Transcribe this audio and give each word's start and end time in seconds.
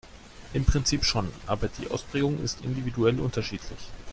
Im 0.53 0.65
Prinzip 0.65 1.05
schon, 1.05 1.31
aber 1.45 1.67
die 1.67 1.91
Ausprägung 1.91 2.41
ist 2.43 2.61
individuell 2.65 3.19
unterschiedlich. 3.19 3.91